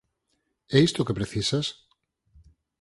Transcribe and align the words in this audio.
É 0.77 0.79
isto 0.87 0.97
o 0.99 1.07
que 1.07 1.17
precisas? 1.19 1.67